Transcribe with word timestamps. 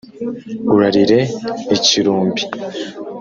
urarire 0.73 1.19
ikirumbi, 1.75 2.43